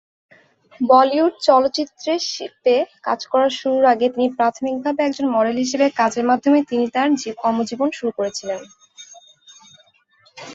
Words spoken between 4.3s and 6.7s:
প্রাথমিকভাবে একজন মডেল হিসেবে কাজের মাধ্যমে